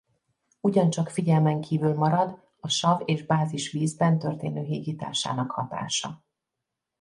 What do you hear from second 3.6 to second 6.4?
vízben történő hígításának hatása.